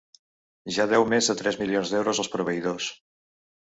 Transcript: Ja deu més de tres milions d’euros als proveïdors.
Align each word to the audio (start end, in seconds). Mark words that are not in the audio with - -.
Ja 0.77 0.87
deu 0.93 1.05
més 1.13 1.31
de 1.33 1.37
tres 1.43 1.61
milions 1.61 1.95
d’euros 1.95 2.25
als 2.25 2.35
proveïdors. 2.39 2.93